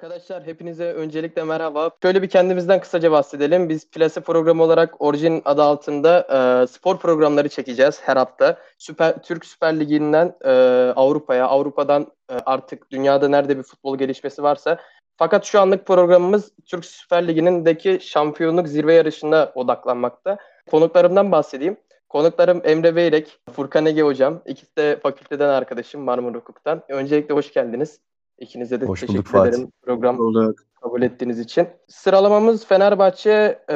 Arkadaşlar 0.00 0.46
hepinize 0.46 0.92
öncelikle 0.92 1.44
merhaba. 1.44 1.90
Şöyle 2.02 2.22
bir 2.22 2.28
kendimizden 2.28 2.80
kısaca 2.80 3.12
bahsedelim. 3.12 3.68
Biz 3.68 3.90
Plase 3.90 4.20
programı 4.20 4.62
olarak 4.62 5.02
Origin 5.02 5.42
adı 5.44 5.62
altında 5.62 6.26
e, 6.62 6.66
spor 6.66 6.98
programları 6.98 7.48
çekeceğiz 7.48 8.00
her 8.02 8.16
hafta. 8.16 8.58
Süper 8.78 9.22
Türk 9.22 9.46
Süper 9.46 9.80
Ligi'nden 9.80 10.34
e, 10.44 10.50
Avrupa'ya, 10.96 11.46
Avrupa'dan 11.46 12.06
e, 12.30 12.34
artık 12.46 12.90
dünyada 12.90 13.28
nerede 13.28 13.58
bir 13.58 13.62
futbol 13.62 13.98
gelişmesi 13.98 14.42
varsa. 14.42 14.78
Fakat 15.16 15.44
şu 15.44 15.60
anlık 15.60 15.86
programımız 15.86 16.52
Türk 16.66 16.84
Süper 16.84 17.28
Ligi'ndeki 17.28 17.98
şampiyonluk 18.02 18.68
zirve 18.68 18.94
yarışına 18.94 19.52
odaklanmakta. 19.54 20.38
Konuklarımdan 20.70 21.32
bahsedeyim. 21.32 21.76
Konuklarım 22.08 22.62
Emre 22.64 22.96
Beyrek, 22.96 23.38
Furkan 23.52 23.86
Ege 23.86 24.02
Hocam. 24.02 24.42
İkisi 24.46 24.76
de 24.76 25.00
fakülteden 25.02 25.48
arkadaşım 25.48 26.00
Marmara 26.00 26.34
Hukuk'tan. 26.34 26.82
Öncelikle 26.88 27.34
hoş 27.34 27.52
geldiniz. 27.52 28.00
İkinize 28.40 28.80
de 28.80 28.86
Hoş 28.86 29.00
teşekkür 29.00 29.18
bulduk 29.18 29.32
Fatih. 29.32 29.50
ederim 29.50 29.72
program 29.82 30.18
Bulduk. 30.18 30.58
kabul 30.82 31.02
ettiğiniz 31.02 31.38
için. 31.38 31.68
Sıralamamız 31.88 32.66
Fenerbahçe, 32.66 33.58
e, 33.70 33.74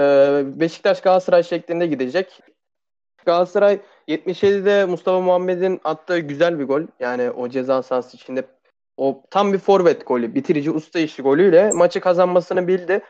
Beşiktaş, 0.61 1.01
Galatasaray 1.01 1.43
şeklinde 1.43 1.87
gidecek. 1.87 2.41
Galatasaray 3.27 3.79
77'de 4.09 4.85
Mustafa 4.85 5.21
Muhammed'in 5.21 5.81
attığı 5.85 6.19
güzel 6.19 6.59
bir 6.59 6.65
gol. 6.65 6.83
Yani 7.01 7.31
o 7.31 7.49
ceza 7.49 7.83
sahası 7.83 8.17
içinde 8.17 8.45
o 8.97 9.23
tam 9.31 9.53
bir 9.53 9.59
forvet 9.59 10.07
golü, 10.07 10.35
bitirici 10.35 10.71
usta 10.71 10.99
işi 10.99 11.23
golüyle 11.23 11.71
maçı 11.75 12.01
kazanmasını 12.01 12.69
bildi. 12.69 13.01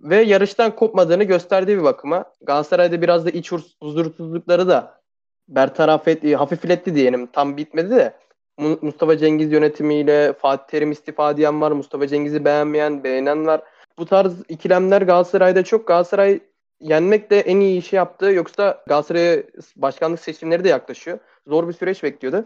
Ve 0.00 0.16
yarıştan 0.16 0.76
kopmadığını 0.76 1.24
gösterdiği 1.24 1.78
bir 1.78 1.82
bakıma. 1.82 2.24
Galatasaray'da 2.42 3.02
biraz 3.02 3.26
da 3.26 3.30
iç 3.30 3.52
huz- 3.52 3.76
huzursuzlukları 3.82 4.68
da 4.68 5.00
bertaraf 5.48 6.08
etti, 6.08 6.36
hafifletti 6.36 6.94
diyelim. 6.94 7.26
Tam 7.26 7.56
bitmedi 7.56 7.90
de. 7.90 8.14
Mu- 8.60 8.78
Mustafa 8.82 9.18
Cengiz 9.18 9.52
yönetimiyle 9.52 10.32
Fatih 10.32 10.66
Terim 10.66 10.92
istifa 10.92 11.36
diyen 11.36 11.60
var. 11.60 11.70
Mustafa 11.72 12.06
Cengiz'i 12.06 12.44
beğenmeyen, 12.44 13.04
beğenen 13.04 13.46
var. 13.46 13.62
Bu 13.98 14.06
tarz 14.06 14.32
ikilemler 14.48 15.02
Galatasaray'da 15.02 15.64
çok. 15.64 15.86
Galatasaray 15.86 16.40
yenmek 16.80 17.30
de 17.30 17.40
en 17.40 17.60
iyi 17.60 17.78
işi 17.78 17.96
yaptı. 17.96 18.32
Yoksa 18.32 18.82
Galatasaray'a 18.88 19.42
başkanlık 19.76 20.20
seçimleri 20.20 20.64
de 20.64 20.68
yaklaşıyor. 20.68 21.18
Zor 21.46 21.68
bir 21.68 21.72
süreç 21.72 22.02
bekliyordu. 22.02 22.44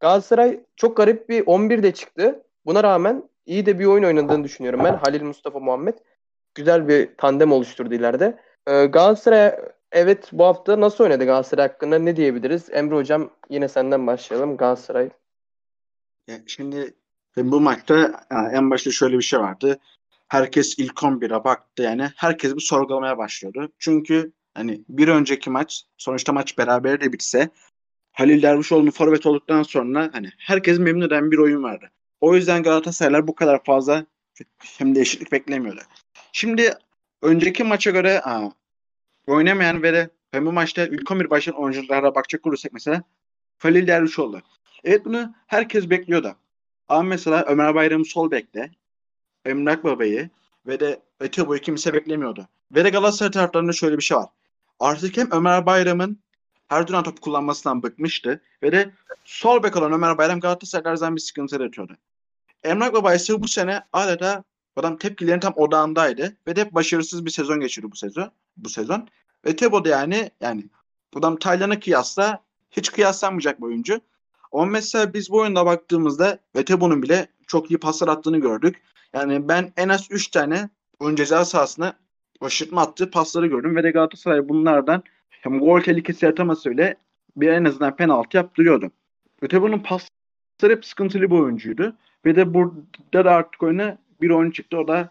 Galatasaray 0.00 0.60
çok 0.76 0.96
garip 0.96 1.28
bir 1.28 1.46
11'de 1.46 1.92
çıktı. 1.92 2.42
Buna 2.66 2.82
rağmen 2.82 3.22
iyi 3.46 3.66
de 3.66 3.78
bir 3.78 3.86
oyun 3.86 4.04
oynadığını 4.04 4.44
düşünüyorum 4.44 4.80
ben. 4.84 4.94
Halil 4.94 5.22
Mustafa 5.22 5.58
Muhammed. 5.60 5.94
Güzel 6.54 6.88
bir 6.88 7.08
tandem 7.18 7.52
oluşturdu 7.52 7.94
ileride. 7.94 8.38
Ee, 8.66 8.84
Galatasaray 8.86 9.56
evet 9.92 10.28
bu 10.32 10.44
hafta 10.44 10.80
nasıl 10.80 11.04
oynadı 11.04 11.24
Galatasaray 11.24 11.68
hakkında 11.68 11.98
ne 11.98 12.16
diyebiliriz? 12.16 12.68
Emre 12.72 12.94
Hocam 12.94 13.30
yine 13.50 13.68
senden 13.68 14.06
başlayalım. 14.06 14.56
Galatasaray 14.56 15.08
Şimdi 16.46 16.94
bu 17.36 17.60
maçta 17.60 18.26
e, 18.30 18.56
en 18.56 18.70
başta 18.70 18.90
şöyle 18.90 19.18
bir 19.18 19.22
şey 19.22 19.40
vardı. 19.40 19.78
Herkes 20.28 20.78
ilk 20.78 21.02
11'e 21.02 21.44
baktı 21.44 21.82
yani. 21.82 22.10
Herkes 22.16 22.54
bir 22.54 22.60
sorgulamaya 22.60 23.18
başlıyordu. 23.18 23.72
Çünkü 23.78 24.32
hani 24.54 24.84
bir 24.88 25.08
önceki 25.08 25.50
maç 25.50 25.84
sonuçta 25.96 26.32
maç 26.32 26.58
beraber 26.58 27.00
de 27.00 27.12
bitse 27.12 27.50
Halil 28.12 28.42
Dervişoğlu'nun 28.42 28.90
forvet 28.90 29.26
olduktan 29.26 29.62
sonra 29.62 30.10
hani 30.12 30.30
herkes 30.38 30.78
memnun 30.78 31.06
eden 31.06 31.30
bir 31.30 31.38
oyun 31.38 31.62
vardı. 31.62 31.90
O 32.20 32.34
yüzden 32.34 32.62
Galatasaraylar 32.62 33.28
bu 33.28 33.34
kadar 33.34 33.64
fazla 33.64 34.06
hem 34.78 34.94
değişiklik 34.94 35.32
beklemiyordu. 35.32 35.80
Şimdi 36.32 36.74
önceki 37.22 37.64
maça 37.64 37.90
göre 37.90 38.20
aa, 38.20 38.50
oynamayan 39.26 39.82
ve 39.82 39.92
de 39.92 40.10
ben 40.32 40.46
bu 40.46 40.52
maçta 40.52 40.86
ilk 40.86 41.10
11 41.10 41.30
başlayan 41.30 41.56
oyunculara 41.56 42.14
bakacak 42.14 42.46
olursak 42.46 42.72
mesela 42.72 43.02
Halil 43.58 43.86
Dervişoğlu. 43.86 44.42
Evet 44.84 45.04
bunu 45.04 45.34
herkes 45.46 45.90
bekliyordu. 45.90 46.36
Ama 46.88 47.02
mesela 47.02 47.44
Ömer 47.44 47.74
Bayram'ı 47.74 48.04
sol 48.04 48.30
bekle, 48.30 48.70
Emrak 49.44 49.84
Baba'yı 49.84 50.30
ve 50.66 50.80
de 50.80 51.00
Öteboy'u 51.20 51.60
kimse 51.60 51.92
beklemiyordu. 51.94 52.48
Ve 52.74 52.84
de 52.84 52.90
Galatasaray 52.90 53.30
taraftarında 53.30 53.72
şöyle 53.72 53.96
bir 53.96 54.02
şey 54.02 54.16
var. 54.16 54.28
Artık 54.80 55.16
hem 55.16 55.28
Ömer 55.32 55.66
Bayram'ın 55.66 56.18
her 56.68 56.88
dönem 56.88 57.02
top 57.02 57.20
kullanmasından 57.20 57.82
bıkmıştı 57.82 58.40
ve 58.62 58.72
de 58.72 58.90
sol 59.24 59.62
bek 59.62 59.76
olan 59.76 59.92
Ömer 59.92 60.18
Bayram 60.18 60.40
Galatasaray'da 60.40 60.90
her 60.90 60.96
zaman 60.96 61.16
bir 61.16 61.20
sıkıntı 61.20 61.54
yaratıyordu. 61.54 61.96
Emrak 62.64 62.94
Baba 62.94 63.14
ise 63.14 63.42
bu 63.42 63.48
sene 63.48 63.82
adeta 63.92 64.44
adam 64.76 64.96
tepkilerin 64.96 65.40
tam 65.40 65.52
odağındaydı 65.56 66.36
ve 66.46 66.56
de 66.56 66.60
hep 66.60 66.74
başarısız 66.74 67.24
bir 67.24 67.30
sezon 67.30 67.60
geçirdi 67.60 67.90
bu 67.92 67.96
sezon. 67.96 68.30
Bu 68.56 68.68
sezon. 68.68 69.08
Ve 69.46 69.56
Tebo 69.56 69.84
da 69.84 69.88
yani 69.88 70.30
yani 70.40 70.64
adam 71.16 71.36
Taylan'a 71.36 71.80
kıyasla 71.80 72.42
hiç 72.70 72.92
kıyaslanmayacak 72.92 73.60
bir 73.60 73.66
oyuncu. 73.66 74.00
Ama 74.52 74.64
mesela 74.64 75.14
biz 75.14 75.30
bu 75.30 75.38
oyunda 75.38 75.66
baktığımızda 75.66 76.38
Vetebo'nun 76.56 77.02
bile 77.02 77.26
çok 77.46 77.70
iyi 77.70 77.78
paslar 77.78 78.08
attığını 78.08 78.38
gördük. 78.38 78.82
Yani 79.14 79.48
ben 79.48 79.72
en 79.76 79.88
az 79.88 80.06
3 80.10 80.28
tane 80.28 80.68
oyun 80.98 81.16
ceza 81.16 81.44
sahasına 81.44 81.92
şaşırtma 82.42 82.80
attığı 82.80 83.10
pasları 83.10 83.46
gördüm. 83.46 83.76
Ve 83.76 83.82
de 83.82 83.90
Galatasaray 83.90 84.48
bunlardan 84.48 85.02
hem 85.30 85.60
gol 85.60 85.80
tehlikesi 85.80 86.24
yaratamasa 86.24 86.70
bile 86.70 86.96
bir 87.36 87.48
en 87.48 87.64
azından 87.64 87.96
penaltı 87.96 88.36
yaptırıyordu. 88.36 88.90
Vetebo'nun 89.42 89.78
pasları 89.78 90.72
hep 90.72 90.84
sıkıntılı 90.84 91.22
bir 91.22 91.38
oyuncuydu. 91.38 91.96
Ve 92.24 92.36
de 92.36 92.54
burada 92.54 93.24
da 93.24 93.30
artık 93.30 93.62
oyuna 93.62 93.98
bir 94.20 94.30
oyuncu 94.30 94.56
çıktı. 94.56 94.78
O 94.78 94.88
da 94.88 95.10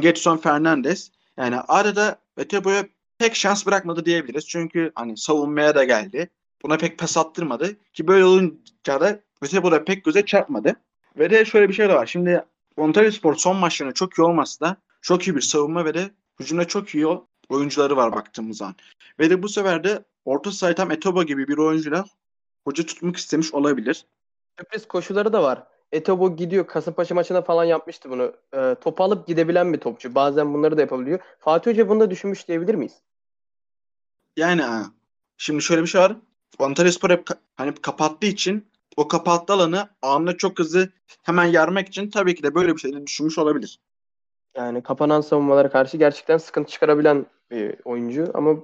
Getson 0.00 0.36
Fernandes. 0.36 1.10
Yani 1.36 1.56
adeta 1.56 2.16
Vetebo'ya 2.38 2.84
pek 3.18 3.34
şans 3.34 3.66
bırakmadı 3.66 4.04
diyebiliriz. 4.04 4.46
Çünkü 4.46 4.92
hani 4.94 5.16
savunmaya 5.16 5.74
da 5.74 5.84
geldi. 5.84 6.30
Buna 6.62 6.76
pek 6.76 6.98
pas 6.98 7.16
attırmadı. 7.16 7.76
Ki 7.92 8.08
böyle 8.08 8.24
olunca 8.24 9.00
da 9.00 9.20
Vetebo 9.42 9.72
da 9.72 9.84
pek 9.84 10.04
göze 10.04 10.24
çarpmadı. 10.26 10.76
Ve 11.18 11.30
de 11.30 11.44
şöyle 11.44 11.68
bir 11.68 11.74
şey 11.74 11.88
de 11.88 11.94
var. 11.94 12.06
Şimdi 12.06 12.44
Ontario 12.76 13.10
Spor 13.10 13.34
son 13.34 13.56
maçlarında 13.56 13.94
çok 13.94 14.18
iyi 14.18 14.22
olmasa 14.22 14.66
da 14.66 14.76
çok 15.02 15.28
iyi 15.28 15.36
bir 15.36 15.40
savunma 15.40 15.84
ve 15.84 15.94
de 15.94 16.10
hücumda 16.40 16.64
çok 16.64 16.94
iyi 16.94 17.06
oyuncuları 17.48 17.96
var 17.96 18.12
baktığımız 18.12 18.56
zaman. 18.56 18.74
Ve 19.18 19.30
de 19.30 19.42
bu 19.42 19.48
sefer 19.48 19.84
de 19.84 20.04
orta 20.24 20.52
sahayı 20.52 20.76
tam 20.76 20.90
Etobo 20.90 21.24
gibi 21.24 21.48
bir 21.48 21.58
oyuncuyla 21.58 22.04
hoca 22.64 22.86
tutmak 22.86 23.16
istemiş 23.16 23.54
olabilir. 23.54 24.04
Sürpriz 24.58 24.88
koşuları 24.88 25.32
da 25.32 25.42
var. 25.42 25.62
Etobo 25.92 26.36
gidiyor. 26.36 26.66
Kasımpaşa 26.66 27.14
maçına 27.14 27.42
falan 27.42 27.64
yapmıştı 27.64 28.10
bunu. 28.10 28.32
Ee, 28.54 28.76
topu 28.80 29.04
alıp 29.04 29.26
gidebilen 29.26 29.72
bir 29.72 29.78
topçu. 29.78 30.14
Bazen 30.14 30.54
bunları 30.54 30.76
da 30.76 30.80
yapabiliyor. 30.80 31.18
Fatih 31.38 31.70
Hoca 31.70 31.88
bunu 31.88 32.00
da 32.00 32.10
düşünmüş 32.10 32.48
diyebilir 32.48 32.74
miyiz? 32.74 32.92
Yani 34.36 34.62
şimdi 35.36 35.62
şöyle 35.62 35.82
bir 35.82 35.86
şey 35.86 36.00
var. 36.00 36.16
Antalyaspor 36.58 37.10
hep 37.10 37.26
ka- 37.28 37.38
hani 37.56 37.74
kapattığı 37.74 38.26
için 38.26 38.66
o 38.96 39.08
kapattığı 39.08 39.52
alanı 39.52 39.88
anında 40.02 40.36
çok 40.36 40.58
hızlı 40.58 40.88
hemen 41.22 41.44
yarmak 41.44 41.88
için 41.88 42.10
tabii 42.10 42.34
ki 42.34 42.42
de 42.42 42.54
böyle 42.54 42.74
bir 42.74 42.80
şey 42.80 43.06
düşünmüş 43.06 43.38
olabilir. 43.38 43.80
Yani 44.56 44.82
kapanan 44.82 45.20
savunmalara 45.20 45.70
karşı 45.70 45.96
gerçekten 45.96 46.38
sıkıntı 46.38 46.70
çıkarabilen 46.70 47.26
bir 47.50 47.74
oyuncu. 47.84 48.30
Ama 48.34 48.56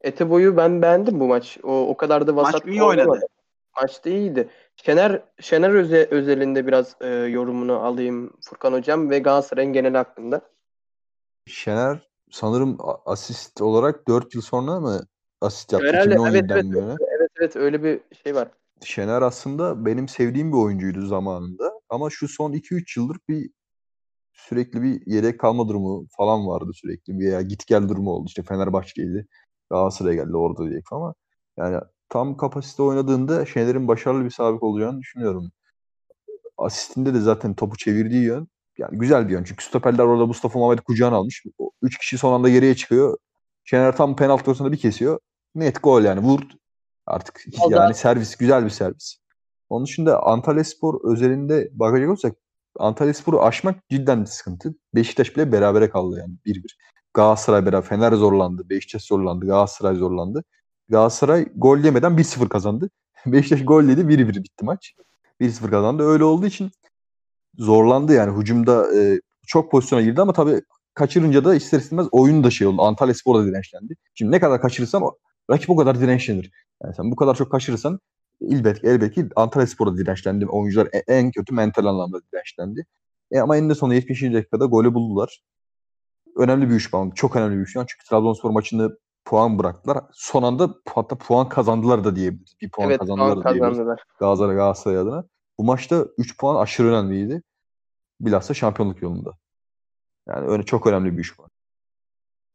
Etebo'yu 0.00 0.56
ben 0.56 0.82
beğendim 0.82 1.20
bu 1.20 1.26
maç. 1.26 1.58
O, 1.62 1.88
o 1.88 1.96
kadar 1.96 2.26
da 2.26 2.36
vasat 2.36 2.54
Maç 2.54 2.74
iyi 2.74 2.82
oynadı. 2.82 3.08
oynamadı. 3.08 3.26
Maçta 3.76 4.10
iyiydi. 4.10 4.48
Şener 4.76 5.22
Şener 5.40 5.70
öze, 5.70 6.08
özelinde 6.10 6.66
biraz 6.66 6.96
e, 7.00 7.08
yorumunu 7.08 7.76
alayım 7.76 8.32
Furkan 8.44 8.72
Hocam 8.72 9.10
ve 9.10 9.18
Galatasaray'ın 9.18 9.72
genel 9.72 9.94
hakkında. 9.94 10.40
Şener 11.46 12.08
sanırım 12.30 12.78
asist 13.06 13.62
olarak 13.62 14.08
4 14.08 14.34
yıl 14.34 14.42
sonra 14.42 14.80
mı 14.80 15.00
asist 15.40 15.72
yaptı? 15.72 15.88
Herhalde 15.88 16.14
evet 16.28 16.44
2017'den 16.44 16.72
evet, 16.72 16.98
evet 17.00 17.11
evet 17.42 17.56
öyle 17.56 17.82
bir 17.82 18.00
şey 18.24 18.34
var. 18.34 18.48
Şener 18.84 19.22
aslında 19.22 19.86
benim 19.86 20.08
sevdiğim 20.08 20.52
bir 20.52 20.56
oyuncuydu 20.56 21.06
zamanında. 21.06 21.72
Ama 21.88 22.10
şu 22.10 22.28
son 22.28 22.52
2-3 22.52 23.00
yıldır 23.00 23.18
bir 23.28 23.50
sürekli 24.32 24.82
bir 24.82 25.02
yedek 25.06 25.40
kalma 25.40 25.68
durumu 25.68 26.06
falan 26.16 26.46
vardı 26.46 26.70
sürekli. 26.74 27.18
Bir 27.18 27.32
ya 27.32 27.42
git 27.42 27.66
gel 27.66 27.88
durumu 27.88 28.10
oldu. 28.10 28.24
İşte 28.28 28.42
Fenerbahçe'ydi. 28.42 29.26
Galatasaray'a 29.70 30.24
geldi 30.24 30.36
orada 30.36 30.70
diye 30.70 30.80
ama 30.92 31.14
yani 31.56 31.80
tam 32.08 32.36
kapasite 32.36 32.82
oynadığında 32.82 33.46
Şener'in 33.46 33.88
başarılı 33.88 34.24
bir 34.24 34.30
sabit 34.30 34.62
olacağını 34.62 35.00
düşünüyorum. 35.00 35.52
Asistinde 36.58 37.14
de 37.14 37.20
zaten 37.20 37.54
topu 37.54 37.76
çevirdiği 37.76 38.24
yön 38.24 38.48
yani 38.78 38.98
güzel 38.98 39.28
bir 39.28 39.32
yön. 39.32 39.44
Çünkü 39.44 39.64
stoperler 39.64 40.04
orada 40.04 40.26
Mustafa 40.26 40.58
Muhammed 40.58 40.78
kucağına 40.78 41.16
almış. 41.16 41.44
O 41.58 41.70
üç 41.82 41.98
kişi 41.98 42.18
son 42.18 42.32
anda 42.32 42.48
geriye 42.48 42.74
çıkıyor. 42.74 43.18
Şener 43.64 43.96
tam 43.96 44.16
penaltı 44.16 44.40
noktasında 44.40 44.72
bir 44.72 44.76
kesiyor. 44.78 45.18
Net 45.54 45.82
gol 45.82 46.02
yani. 46.02 46.20
Vur. 46.20 46.40
Artık 47.12 47.44
Vallahi- 47.60 47.80
yani 47.80 47.94
servis. 47.94 48.36
Güzel 48.36 48.64
bir 48.64 48.70
servis. 48.70 49.16
Onun 49.68 49.84
dışında 49.84 50.22
Antalyaspor 50.22 51.12
özelinde 51.12 51.68
bakacak 51.72 52.08
olursak 52.08 52.36
Antalyaspor'u 52.78 53.42
aşmak 53.42 53.88
cidden 53.88 54.20
bir 54.20 54.26
sıkıntı. 54.26 54.74
Beşiktaş 54.94 55.36
bile 55.36 55.52
berabere 55.52 55.90
kaldı 55.90 56.18
yani 56.18 56.34
1-1. 56.46 56.76
Galatasaray 57.14 57.66
beraber 57.66 57.88
Fener 57.88 58.12
zorlandı. 58.12 58.68
Beşiktaş 58.70 59.02
zorlandı. 59.02 59.46
Galatasaray 59.46 59.96
zorlandı. 59.96 60.44
Galatasaray 60.88 61.48
gol 61.56 61.78
yemeden 61.78 62.12
1-0 62.12 62.48
kazandı. 62.48 62.90
Beşiktaş 63.26 63.64
gol 63.64 63.82
yedi 63.84 64.00
1-1 64.00 64.34
bitti 64.34 64.64
maç. 64.64 64.94
1-0 65.40 65.70
kazandı. 65.70 66.02
Öyle 66.02 66.24
olduğu 66.24 66.46
için 66.46 66.70
zorlandı 67.58 68.12
yani. 68.12 68.40
Hücumda 68.40 68.96
e, 68.96 69.20
çok 69.46 69.70
pozisyona 69.70 70.02
girdi 70.02 70.20
ama 70.20 70.32
tabii 70.32 70.62
kaçırınca 70.94 71.44
da 71.44 71.54
ister 71.54 71.78
istemez 71.78 72.06
oyun 72.12 72.44
da 72.44 72.50
şey 72.50 72.66
oldu. 72.66 72.82
Antalya 72.82 73.14
Spor 73.14 73.38
da 73.38 73.46
dirençlendi. 73.46 73.94
Şimdi 74.14 74.32
ne 74.32 74.40
kadar 74.40 74.60
kaçırırsan 74.60 75.02
o, 75.02 75.16
rakip 75.50 75.70
o 75.70 75.76
kadar 75.76 76.00
dirençlenir. 76.00 76.50
Yani 76.84 76.94
sen 76.94 77.10
bu 77.10 77.16
kadar 77.16 77.34
çok 77.34 77.50
kaçırırsan 77.50 78.00
elbet, 78.40 78.84
elbet 78.84 79.14
ki 79.14 79.28
Antalya 79.36 79.66
Spor'da 79.66 79.96
dirençlendi. 79.96 80.46
Oyuncular 80.46 80.88
e- 80.92 81.04
en 81.08 81.30
kötü 81.30 81.54
mental 81.54 81.84
anlamda 81.84 82.20
dirençlendi. 82.32 82.86
E 83.30 83.40
ama 83.40 83.56
eninde 83.56 83.74
sonunda 83.74 83.94
70. 83.94 84.22
dakikada 84.22 84.64
golü 84.64 84.94
buldular. 84.94 85.42
Önemli 86.36 86.68
bir 86.70 86.74
3 86.74 86.90
puan. 86.90 87.10
Çok 87.10 87.36
önemli 87.36 87.56
bir 87.56 87.60
3 87.60 87.74
puan. 87.74 87.86
Çünkü 87.88 88.08
Trabzonspor 88.08 88.50
maçını 88.50 88.98
puan 89.24 89.58
bıraktılar. 89.58 89.98
Son 90.12 90.42
anda 90.42 90.74
hatta 90.94 91.18
puan 91.18 91.48
kazandılar 91.48 92.04
da 92.04 92.16
diyebiliriz. 92.16 92.54
Bir 92.60 92.70
puan 92.70 92.88
evet 92.88 92.98
kazandılar 93.00 93.34
puan 93.34 93.44
da 93.44 93.50
diyebiliriz. 93.50 93.78
kazandılar. 93.78 94.04
Galatasaray, 94.18 94.56
Galatasaray 94.56 94.98
adına. 94.98 95.24
Bu 95.58 95.64
maçta 95.64 96.06
3 96.18 96.38
puan 96.38 96.62
aşırı 96.62 96.88
önemliydi. 96.88 97.42
Bilhassa 98.20 98.54
şampiyonluk 98.54 99.02
yolunda. 99.02 99.32
Yani 100.28 100.48
öyle 100.48 100.62
çok 100.62 100.86
önemli 100.86 101.12
bir 101.12 101.18
3 101.18 101.36
puan. 101.36 101.50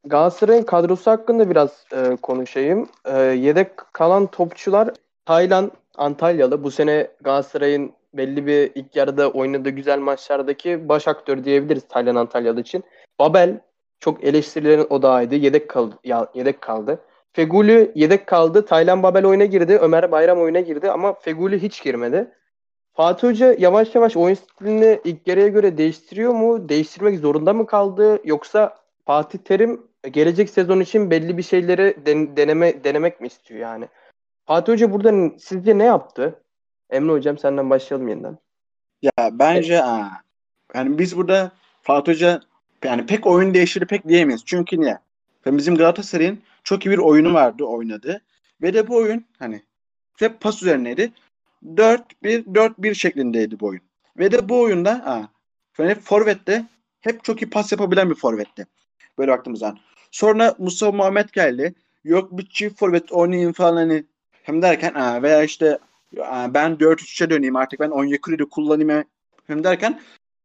Galatasaray'ın 0.09 0.63
kadrosu 0.63 1.11
hakkında 1.11 1.49
biraz 1.49 1.85
e, 1.91 2.15
konuşayım. 2.15 2.89
E, 3.05 3.19
yedek 3.21 3.77
kalan 3.93 4.27
topçular 4.27 4.89
Taylan 5.25 5.71
Antalyalı. 5.95 6.63
Bu 6.63 6.71
sene 6.71 7.07
Galatasaray'ın 7.21 7.91
belli 8.13 8.47
bir 8.47 8.71
ilk 8.75 8.95
yarıda 8.95 9.29
oynadığı 9.29 9.69
güzel 9.69 9.99
maçlardaki 9.99 10.89
baş 10.89 11.07
aktör 11.07 11.43
diyebiliriz 11.43 11.87
Taylan 11.87 12.15
Antalyalı 12.15 12.61
için. 12.61 12.83
Babel 13.19 13.59
çok 13.99 14.23
eleştirilerin 14.23 14.87
odağıydı. 14.89 15.35
Yedek 15.35 15.69
kaldı. 15.69 15.95
Ya, 16.03 16.27
yedek 16.33 16.61
kaldı. 16.61 16.99
Feguli 17.33 17.91
yedek 17.95 18.27
kaldı. 18.27 18.65
Taylan 18.65 19.03
Babel 19.03 19.25
oyuna 19.25 19.45
girdi. 19.45 19.77
Ömer 19.81 20.11
Bayram 20.11 20.41
oyuna 20.41 20.59
girdi 20.59 20.91
ama 20.91 21.13
Feguli 21.13 21.61
hiç 21.61 21.83
girmedi. 21.83 22.31
Fatih 22.93 23.27
Hoca 23.27 23.55
yavaş 23.59 23.95
yavaş 23.95 24.17
oyun 24.17 24.35
stilini 24.35 24.99
ilk 25.03 25.27
yarıya 25.27 25.47
göre 25.47 25.77
değiştiriyor 25.77 26.33
mu? 26.33 26.69
Değiştirmek 26.69 27.19
zorunda 27.19 27.53
mı 27.53 27.65
kaldı? 27.65 28.19
Yoksa 28.23 28.75
Fatih 29.05 29.39
Terim 29.39 29.81
gelecek 30.09 30.49
sezon 30.49 30.79
için 30.79 31.11
belli 31.11 31.37
bir 31.37 31.43
şeyleri 31.43 31.97
den- 32.05 32.37
deneme 32.37 32.83
denemek 32.83 33.21
mi 33.21 33.27
istiyor 33.27 33.59
yani? 33.59 33.87
Fatih 34.45 34.73
Hoca 34.73 34.91
burada 34.91 35.39
sizce 35.39 35.77
ne 35.77 35.83
yaptı? 35.83 36.41
Emre 36.89 37.11
Hocam 37.11 37.37
senden 37.37 37.69
başlayalım 37.69 38.07
yeniden. 38.07 38.37
Ya 39.01 39.11
bence 39.31 39.83
aa, 39.83 40.11
yani 40.75 40.99
biz 40.99 41.17
burada 41.17 41.51
Fatih 41.81 42.11
Hoca 42.13 42.41
yani 42.83 43.05
pek 43.05 43.27
oyun 43.27 43.53
değiştirdi 43.53 43.85
pek 43.85 44.07
diyemeyiz. 44.07 44.45
Çünkü 44.45 44.81
niye? 44.81 44.97
Yani 45.45 45.57
bizim 45.57 45.75
Galatasaray'ın 45.75 46.39
çok 46.63 46.85
iyi 46.85 46.91
bir 46.91 46.97
oyunu 46.97 47.33
vardı 47.33 47.63
oynadı. 47.63 48.21
Ve 48.61 48.73
de 48.73 48.87
bu 48.87 48.95
oyun 48.95 49.25
hani 49.39 49.61
hep 50.19 50.41
pas 50.41 50.61
üzerineydi. 50.63 51.11
4-1-4-1 51.65 52.93
şeklindeydi 52.95 53.59
bu 53.59 53.65
oyun. 53.65 53.81
Ve 54.17 54.31
de 54.31 54.49
bu 54.49 54.61
oyunda 54.61 54.91
aa, 54.91 55.27
yani 55.77 55.89
hep 55.89 56.01
forvette 56.01 56.65
hep 57.01 57.23
çok 57.23 57.41
iyi 57.41 57.49
pas 57.49 57.71
yapabilen 57.71 58.09
bir 58.09 58.15
forvetti. 58.15 58.67
Böyle 59.17 59.31
baktığımız 59.31 59.59
zaman. 59.59 59.79
Sonra 60.11 60.55
Mustafa 60.57 60.91
Muhammed 60.97 61.29
geldi. 61.29 61.75
Yok 62.03 62.37
bir 62.37 62.45
çift 62.49 62.79
forvet 62.79 63.11
oynayayım 63.11 63.53
falan 63.53 63.75
hani 63.75 64.03
hem 64.43 64.61
derken 64.61 64.93
aa, 64.93 65.21
veya 65.21 65.43
işte 65.43 65.77
ben 66.53 66.71
4-3'e 66.79 67.29
döneyim 67.29 67.55
artık 67.55 67.79
ben 67.79 67.89
Onyekuru'yu 67.89 68.49
kullanayım 68.49 69.03
hem 69.47 69.63
derken 69.63 70.01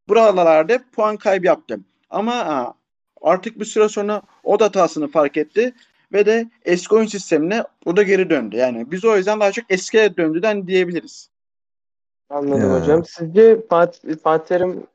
buralarda 0.09 0.79
puan 0.93 1.17
kaybı 1.17 1.47
yaptım. 1.47 1.85
Ama 2.11 2.33
aa, 2.35 2.75
artık 3.23 3.61
bir 3.61 3.65
süre 3.65 3.89
sonra 3.89 4.23
o 4.45 4.61
da 4.61 4.65
hatasını 4.65 5.09
fark 5.09 5.37
etti 5.37 5.75
ve 6.13 6.27
de 6.27 6.51
eski 6.65 6.95
oyun 6.95 7.07
sistemine 7.07 7.65
o 7.85 7.97
da 7.97 8.03
geri 8.03 8.31
döndü. 8.31 8.57
Yani 8.57 8.91
biz 8.91 9.05
o 9.05 9.17
yüzden 9.17 9.41
daha 9.41 9.53
çok 9.53 9.65
eskiye 9.69 10.17
döndüden 10.17 10.67
diyebiliriz. 10.67 11.29
Anladım 12.31 12.71
Ya. 12.71 12.81
hocam. 12.81 13.05
Sizce 13.05 13.67
Fatih, 13.71 14.17
Fatih 14.23 14.47
Terim 14.47 14.87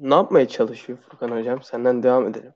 ne 0.00 0.14
yapmaya 0.14 0.48
çalışıyor 0.48 0.98
Furkan 1.10 1.36
Hocam? 1.36 1.62
Senden 1.62 2.02
devam 2.02 2.26
edelim. 2.26 2.52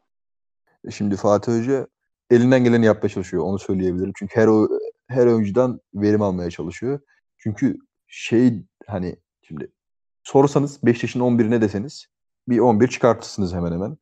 E 0.85 0.91
Şimdi 0.91 1.17
Fatih 1.17 1.53
Hoca 1.53 1.87
elinden 2.31 2.65
geleni 2.65 2.87
yapmaya 2.87 3.09
çalışıyor. 3.09 3.43
Onu 3.43 3.59
söyleyebilirim. 3.59 4.13
Çünkü 4.17 4.41
her 4.41 4.47
o- 4.47 4.69
her 5.09 5.27
oyuncudan 5.27 5.81
verim 5.95 6.23
almaya 6.23 6.51
çalışıyor. 6.51 7.01
Çünkü 7.39 7.77
şey 8.07 8.63
hani 8.87 9.17
şimdi 9.43 9.73
sorsanız 10.23 10.83
Beşiktaş'ın 10.87 11.21
11'i 11.21 11.51
ne 11.51 11.61
deseniz 11.61 12.07
bir 12.49 12.59
11 12.59 12.89
çıkartırsınız 12.89 13.55
hemen 13.55 13.73
hemen. 13.73 13.97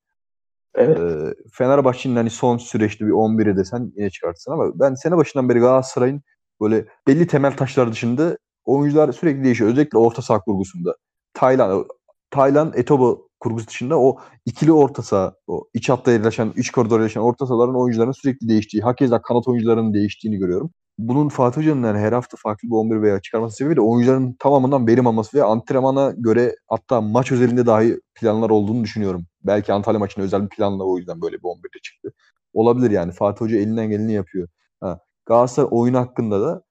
Evet. 0.74 0.98
Ee, 0.98 1.34
Fenerbahçe'nin 1.52 2.16
hani 2.16 2.30
son 2.30 2.58
süreçte 2.58 3.06
bir 3.06 3.10
11'i 3.10 3.56
desen 3.56 3.92
yine 3.96 4.10
çıkartırsın 4.10 4.52
ama 4.52 4.80
ben 4.80 4.94
sene 4.94 5.16
başından 5.16 5.48
beri 5.48 5.58
Galatasaray'ın 5.58 6.22
böyle 6.60 6.86
belli 7.06 7.26
temel 7.26 7.56
taşlar 7.56 7.92
dışında 7.92 8.38
oyuncular 8.64 9.12
sürekli 9.12 9.44
değişiyor. 9.44 9.70
Özellikle 9.70 9.98
orta 9.98 10.22
saha 10.22 10.40
kurgusunda. 10.40 10.96
Taylan, 11.34 11.86
Taylan, 12.30 12.72
Etobo 12.76 13.23
kurgusu 13.40 13.66
dışında 13.66 14.00
o 14.00 14.16
ikili 14.46 14.72
orta 14.72 15.02
saha, 15.02 15.34
o 15.46 15.64
iç 15.74 15.88
hatta 15.88 16.12
yerleşen, 16.12 16.52
iç 16.56 16.70
koridora 16.70 17.02
yerleşen 17.02 17.20
orta 17.20 17.46
sahaların 17.46 17.80
oyuncuların 17.80 18.12
sürekli 18.12 18.48
değiştiği, 18.48 18.82
hakeza 18.82 19.22
kanat 19.22 19.48
oyuncularının 19.48 19.94
değiştiğini 19.94 20.38
görüyorum. 20.38 20.70
Bunun 20.98 21.28
Fatih 21.28 21.60
Hoca'nın 21.60 21.86
yani 21.86 21.98
her 21.98 22.12
hafta 22.12 22.36
farklı 22.40 22.68
bir 22.68 22.74
11 22.74 23.02
veya 23.02 23.20
çıkarması 23.20 23.56
sebebi 23.56 23.76
de 23.76 23.80
oyuncuların 23.80 24.36
tamamından 24.38 24.86
verim 24.86 25.06
alması 25.06 25.38
ve 25.38 25.44
antrenmana 25.44 26.14
göre 26.16 26.56
hatta 26.68 27.00
maç 27.00 27.32
özelinde 27.32 27.66
dahi 27.66 28.00
planlar 28.14 28.50
olduğunu 28.50 28.84
düşünüyorum. 28.84 29.26
Belki 29.42 29.72
Antalya 29.72 29.98
maçında 29.98 30.24
özel 30.24 30.42
bir 30.42 30.48
planla 30.48 30.84
o 30.84 30.98
yüzden 30.98 31.22
böyle 31.22 31.36
bir 31.36 31.42
11'de 31.42 31.78
çıktı. 31.82 32.12
Olabilir 32.52 32.90
yani. 32.90 33.12
Fatih 33.12 33.40
Hoca 33.40 33.58
elinden 33.58 33.90
geleni 33.90 34.12
yapıyor. 34.12 34.48
Ha, 34.80 35.00
Galatasaray 35.26 35.68
oyunu 35.70 35.98
hakkında 35.98 36.40
da 36.40 36.62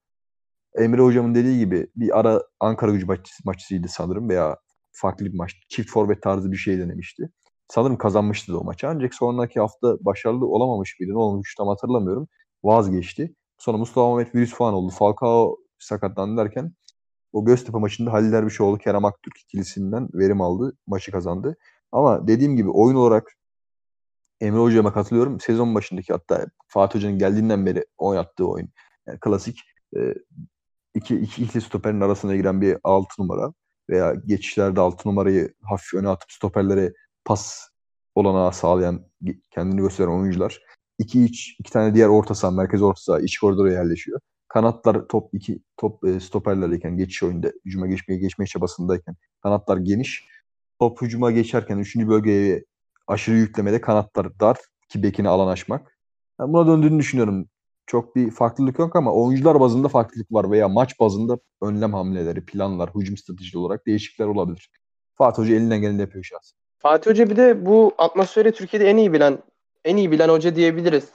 Emre 0.78 1.02
Hocam'ın 1.02 1.34
dediği 1.34 1.58
gibi 1.58 1.86
bir 1.96 2.18
ara 2.18 2.42
Ankara 2.60 2.92
gücü 2.92 3.06
maç, 3.06 3.40
maçıydı 3.44 3.88
sanırım 3.88 4.28
veya 4.28 4.56
farklı 4.94 5.26
bir 5.26 5.34
maç. 5.34 5.54
Çift 5.68 5.90
forvet 5.90 6.22
tarzı 6.22 6.52
bir 6.52 6.56
şey 6.56 6.78
denemişti. 6.78 7.30
Sanırım 7.68 7.98
kazanmıştı 7.98 8.52
da 8.52 8.58
o 8.58 8.64
maçı. 8.64 8.88
Ancak 8.88 9.14
sonraki 9.14 9.60
hafta 9.60 9.96
başarılı 10.00 10.46
olamamış 10.46 11.00
mıydı? 11.00 11.12
Ne 11.12 11.18
olmuş 11.18 11.54
tam 11.54 11.68
hatırlamıyorum. 11.68 12.28
Vazgeçti. 12.64 13.34
Sonra 13.58 13.78
Mustafa 13.78 14.16
Mehmet 14.16 14.34
virüs 14.34 14.54
falan 14.54 14.74
oldu. 14.74 14.92
Falcao 14.92 15.56
sakatlandı 15.78 16.40
derken 16.40 16.72
o 17.32 17.44
Göztepe 17.44 17.78
maçında 17.78 18.12
Halil 18.12 18.32
Dervişoğlu, 18.32 18.78
Kerem 18.78 19.04
Aktürk 19.04 19.38
ikilisinden 19.40 20.08
verim 20.14 20.40
aldı. 20.40 20.76
Maçı 20.86 21.12
kazandı. 21.12 21.56
Ama 21.92 22.28
dediğim 22.28 22.56
gibi 22.56 22.70
oyun 22.70 22.96
olarak 22.96 23.32
Emre 24.40 24.60
Hoca'ma 24.60 24.92
katılıyorum. 24.92 25.40
Sezon 25.40 25.74
başındaki 25.74 26.12
hatta 26.12 26.46
Fatih 26.66 26.98
Hoca'nın 26.98 27.18
geldiğinden 27.18 27.66
beri 27.66 27.84
oynattığı 27.98 28.48
oyun. 28.48 28.68
Yani 29.06 29.18
klasik 29.20 29.60
iki, 30.94 31.16
iki 31.16 31.42
ikili 31.42 31.62
stoperin 31.62 32.00
arasına 32.00 32.36
giren 32.36 32.60
bir 32.60 32.78
6 32.84 33.22
numara 33.22 33.52
veya 33.90 34.14
geçişlerde 34.14 34.80
6 34.80 35.08
numarayı 35.08 35.54
hafif 35.62 35.94
öne 35.94 36.08
atıp 36.08 36.32
stoperlere 36.32 36.92
pas 37.24 37.68
olanağı 38.14 38.52
sağlayan, 38.52 39.06
kendini 39.50 39.80
gösteren 39.80 40.08
oyuncular. 40.08 40.62
İki 40.98 41.24
iç, 41.24 41.56
iki 41.58 41.72
tane 41.72 41.94
diğer 41.94 42.08
orta 42.08 42.34
saha, 42.34 42.50
merkez 42.50 42.82
orta 42.82 43.00
saha, 43.00 43.20
iç 43.20 43.38
koridora 43.38 43.72
yerleşiyor. 43.72 44.20
Kanatlar 44.48 45.08
top 45.08 45.34
iki 45.34 45.58
top 45.76 46.04
e, 46.04 46.20
stoperlerleyken 46.20 46.96
geçiş 46.96 47.22
oyunda 47.22 47.52
hücuma 47.64 47.86
geçmeye 47.86 48.16
geçmeye 48.16 48.46
çabasındayken 48.46 49.16
kanatlar 49.42 49.76
geniş. 49.76 50.24
Top 50.78 51.02
hücuma 51.02 51.30
geçerken 51.30 51.78
üçüncü 51.78 52.08
bölgeye 52.08 52.64
aşırı 53.06 53.36
yüklemede 53.36 53.80
kanatlar 53.80 54.40
dar 54.40 54.58
ki 54.88 55.02
bekine 55.02 55.28
alan 55.28 55.48
açmak. 55.48 55.98
Ben 56.38 56.52
buna 56.52 56.66
döndüğünü 56.66 56.98
düşünüyorum. 56.98 57.48
Çok 57.86 58.16
bir 58.16 58.30
farklılık 58.30 58.78
yok 58.78 58.96
ama 58.96 59.12
oyuncular 59.12 59.60
bazında 59.60 59.88
farklılık 59.88 60.32
var 60.32 60.50
veya 60.50 60.68
maç 60.68 61.00
bazında 61.00 61.38
önlem 61.62 61.94
hamleleri, 61.94 62.44
planlar, 62.44 62.90
hücum 62.94 63.16
stratejisi 63.16 63.58
olarak 63.58 63.86
değişiklikler 63.86 64.26
olabilir. 64.26 64.70
Fatih 65.14 65.42
Hoca 65.42 65.54
elinden 65.54 65.80
geleni 65.80 66.00
yapıyor 66.00 66.24
şahsen. 66.24 66.58
Fatih 66.78 67.10
Hoca 67.10 67.30
bir 67.30 67.36
de 67.36 67.66
bu 67.66 67.92
atmosferi 67.98 68.52
Türkiye'de 68.52 68.90
en 68.90 68.96
iyi 68.96 69.12
bilen 69.12 69.38
en 69.84 69.96
iyi 69.96 70.10
bilen 70.10 70.28
hoca 70.28 70.56
diyebiliriz. 70.56 71.08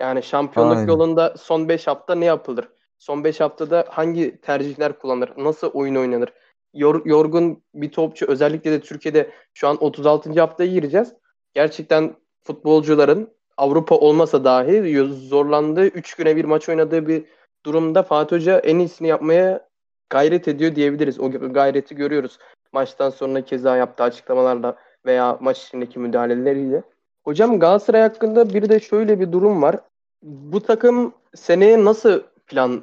Yani 0.00 0.22
şampiyonluk 0.22 0.76
Aynen. 0.76 0.88
yolunda 0.88 1.34
son 1.38 1.68
5 1.68 1.86
hafta 1.86 2.14
ne 2.14 2.24
yapılır? 2.24 2.68
Son 2.98 3.24
5 3.24 3.40
haftada 3.40 3.84
hangi 3.88 4.40
tercihler 4.40 4.98
kullanılır? 4.98 5.32
Nasıl 5.36 5.70
oyun 5.70 5.94
oynanır? 5.94 6.32
Yor- 6.74 7.06
yorgun 7.06 7.62
bir 7.74 7.92
topçu 7.92 8.26
özellikle 8.26 8.72
de 8.72 8.80
Türkiye'de 8.80 9.30
şu 9.54 9.68
an 9.68 9.76
36. 9.84 10.40
haftaya 10.40 10.70
gireceğiz. 10.70 11.14
Gerçekten 11.54 12.16
futbolcuların 12.42 13.35
Avrupa 13.56 13.94
olmasa 13.94 14.44
dahi 14.44 15.08
zorlandığı 15.28 15.86
3 15.86 16.14
güne 16.14 16.36
bir 16.36 16.44
maç 16.44 16.68
oynadığı 16.68 17.08
bir 17.08 17.24
durumda 17.66 18.02
Fatih 18.02 18.36
Hoca 18.36 18.58
en 18.58 18.78
iyisini 18.78 19.08
yapmaya 19.08 19.68
gayret 20.10 20.48
ediyor 20.48 20.74
diyebiliriz. 20.74 21.20
O 21.20 21.30
gayreti 21.30 21.94
görüyoruz. 21.94 22.38
Maçtan 22.72 23.10
sonra 23.10 23.44
keza 23.44 23.76
yaptığı 23.76 24.02
açıklamalarla 24.02 24.76
veya 25.06 25.38
maç 25.40 25.62
içindeki 25.62 25.98
müdahaleleriyle. 25.98 26.82
Hocam 27.24 27.58
Galatasaray 27.58 28.02
hakkında 28.02 28.54
bir 28.54 28.68
de 28.68 28.80
şöyle 28.80 29.20
bir 29.20 29.32
durum 29.32 29.62
var. 29.62 29.76
Bu 30.22 30.60
takım 30.60 31.14
seneye 31.34 31.84
nasıl 31.84 32.22
plan 32.46 32.82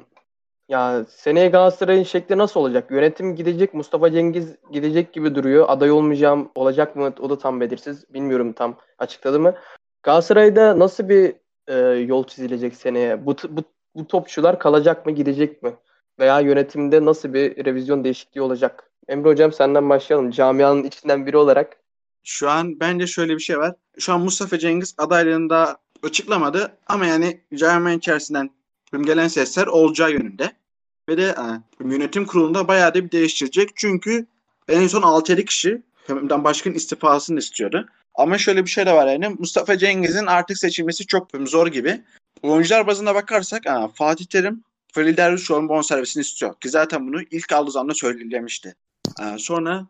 ya 0.68 1.04
seneye 1.04 1.48
Galatasaray'ın 1.48 2.02
şekli 2.02 2.38
nasıl 2.38 2.60
olacak? 2.60 2.90
Yönetim 2.90 3.36
gidecek, 3.36 3.74
Mustafa 3.74 4.12
Cengiz 4.12 4.56
gidecek 4.72 5.12
gibi 5.12 5.34
duruyor. 5.34 5.64
Aday 5.68 5.90
olmayacağım 5.90 6.50
olacak 6.54 6.96
mı? 6.96 7.12
O 7.20 7.30
da 7.30 7.38
tam 7.38 7.60
belirsiz. 7.60 8.14
Bilmiyorum 8.14 8.52
tam 8.52 8.76
açıkladı 8.98 9.40
mı? 9.40 9.54
Galatasaray'da 10.04 10.78
nasıl 10.78 11.08
bir 11.08 11.34
e, 11.68 11.76
yol 11.98 12.26
çizilecek 12.26 12.76
seneye? 12.76 13.26
Bu, 13.26 13.36
bu, 13.48 13.62
bu 13.94 14.06
topçular 14.06 14.58
kalacak 14.58 15.06
mı, 15.06 15.12
gidecek 15.12 15.62
mi? 15.62 15.74
Veya 16.18 16.40
yönetimde 16.40 17.04
nasıl 17.04 17.34
bir 17.34 17.64
revizyon 17.64 18.04
değişikliği 18.04 18.40
olacak? 18.40 18.90
Emre 19.08 19.28
Hocam 19.28 19.52
senden 19.52 19.90
başlayalım. 19.90 20.30
Camianın 20.30 20.84
içinden 20.84 21.26
biri 21.26 21.36
olarak. 21.36 21.76
Şu 22.22 22.50
an 22.50 22.80
bence 22.80 23.06
şöyle 23.06 23.34
bir 23.34 23.40
şey 23.40 23.58
var. 23.58 23.74
Şu 23.98 24.12
an 24.12 24.20
Mustafa 24.20 24.58
Cengiz 24.58 24.94
adaylığını 24.98 25.50
daha 25.50 25.76
açıklamadı 26.02 26.76
ama 26.86 27.06
yani 27.06 27.40
camianın 27.54 27.98
içerisinden 27.98 28.50
gelen 29.02 29.28
sesler 29.28 29.66
olacağı 29.66 30.12
yönünde. 30.12 30.52
Ve 31.08 31.16
de 31.16 31.22
e, 31.22 31.44
yönetim 31.84 32.26
kurulunda 32.26 32.68
bayağı 32.68 32.94
da 32.94 33.04
bir 33.04 33.10
değiştirecek. 33.10 33.70
Çünkü 33.74 34.26
en 34.68 34.86
son 34.86 35.02
6-7 35.02 35.44
kişi 35.44 35.82
Hümdan 36.08 36.44
Başkan 36.44 36.74
istifasını 36.74 37.38
istiyordu. 37.38 37.88
Ama 38.14 38.38
şöyle 38.38 38.64
bir 38.64 38.70
şey 38.70 38.86
de 38.86 38.92
var 38.92 39.06
yani 39.06 39.28
Mustafa 39.28 39.78
Cengiz'in 39.78 40.26
artık 40.26 40.58
seçilmesi 40.58 41.06
çok 41.06 41.28
zor 41.44 41.66
gibi. 41.66 42.00
Oyuncular 42.42 42.86
bazında 42.86 43.14
bakarsak 43.14 43.66
aa, 43.66 43.88
Fatih 43.88 44.24
Terim 44.24 44.64
Feli 44.92 45.16
Dervişoğlu'nun 45.16 45.68
bonservisini 45.68 46.20
istiyor. 46.20 46.60
Ki 46.60 46.68
zaten 46.68 47.06
bunu 47.06 47.22
ilk 47.22 47.52
aldığı 47.52 47.70
zaman 47.70 47.92
söylemişti. 47.92 48.74
Aa, 49.18 49.38
sonra 49.38 49.86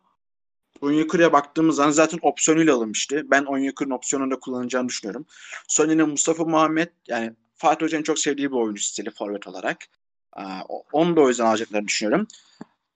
Onyekuru'ya 0.80 1.32
baktığımız 1.32 1.76
zaman 1.76 1.90
zaten 1.90 2.18
opsiyonuyla 2.22 2.74
alınmıştı. 2.74 3.22
Ben 3.30 3.44
Onyekuru'nun 3.44 3.94
opsiyonunu 3.94 4.30
da 4.30 4.40
kullanacağını 4.40 4.88
düşünüyorum. 4.88 5.26
Sonra 5.68 6.06
Mustafa 6.06 6.44
Muhammed 6.44 6.88
yani 7.08 7.32
Fatih 7.56 7.86
Hoca'nın 7.86 8.02
çok 8.02 8.18
sevdiği 8.18 8.50
bir 8.50 8.56
oyuncu 8.56 8.82
stili 8.82 9.10
forvet 9.10 9.46
olarak. 9.46 9.78
Onu 10.92 11.16
da 11.16 11.20
o 11.20 11.28
yüzden 11.28 11.46
alacaklarını 11.46 11.88
düşünüyorum. 11.88 12.26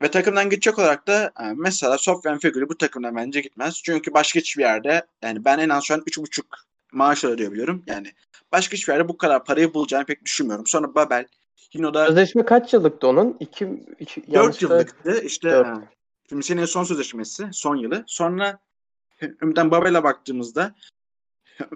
Ve 0.02 0.10
takımdan 0.10 0.50
gidecek 0.50 0.78
olarak 0.78 1.06
da 1.06 1.32
e, 1.40 1.52
mesela 1.56 1.98
Sofyan 1.98 2.38
Figürü 2.38 2.68
bu 2.68 2.78
takımdan 2.78 3.16
bence 3.16 3.40
gitmez. 3.40 3.82
Çünkü 3.84 4.14
başka 4.14 4.40
hiçbir 4.40 4.62
yerde 4.62 5.06
yani 5.22 5.44
ben 5.44 5.58
en 5.58 5.68
az 5.68 5.84
şu 5.84 5.94
an 5.94 6.00
3,5 6.00 6.42
maaş 6.92 7.24
ödeyebiliyorum. 7.24 7.82
Yani 7.86 8.12
başka 8.52 8.76
hiçbir 8.76 8.92
yerde 8.92 9.08
bu 9.08 9.16
kadar 9.16 9.44
parayı 9.44 9.74
bulacağını 9.74 10.04
pek 10.06 10.24
düşünmüyorum. 10.24 10.66
Sonra 10.66 10.94
Babel 10.94 11.26
yine 11.72 11.86
o 11.86 11.94
da 11.94 12.06
Sözleşme 12.06 12.44
kaç 12.44 12.72
yıllıktı 12.74 13.08
onun? 13.08 13.36
2 13.40 13.68
2 13.98 14.32
4 14.34 14.62
yıllıktı. 14.62 15.22
İşte 15.22 15.50
Dört. 15.50 15.66
e, 15.66 15.88
şimdi 16.28 16.42
senin 16.42 16.64
son 16.64 16.84
sözleşmesi 16.84 17.48
son 17.52 17.76
yılı. 17.76 18.04
Sonra 18.06 18.58
Ümden 19.42 19.70
Babel'e 19.70 20.02
baktığımızda 20.02 20.74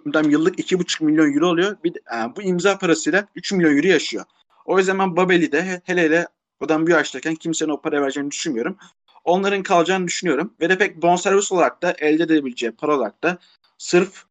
Ümden 0.06 0.22
yıllık 0.22 0.58
2,5 0.58 1.04
milyon 1.04 1.32
euro 1.34 1.46
oluyor. 1.48 1.76
Bir 1.84 1.96
e, 1.96 2.36
bu 2.36 2.42
imza 2.42 2.78
parasıyla 2.78 3.28
3 3.34 3.52
milyon 3.52 3.76
euro 3.76 3.86
yaşıyor. 3.86 4.24
O 4.64 4.78
yüzden 4.78 4.98
ben 4.98 5.16
Babel'i 5.16 5.52
de 5.52 5.62
he- 5.62 5.80
hele 5.84 6.00
hele 6.02 6.26
adam 6.62 6.86
bu 6.86 6.90
yaştayken 6.90 7.34
kimsenin 7.34 7.70
o 7.70 7.80
para 7.80 8.02
vereceğini 8.02 8.30
düşünmüyorum. 8.30 8.76
Onların 9.24 9.62
kalacağını 9.62 10.06
düşünüyorum. 10.06 10.54
Ve 10.60 10.68
de 10.70 10.78
pek 10.78 11.02
bonservis 11.02 11.52
olarak 11.52 11.82
da 11.82 11.94
elde 11.98 12.22
edebileceği 12.22 12.72
para 12.72 12.96
olarak 12.96 13.22
da 13.22 13.38
sırf 13.78 14.24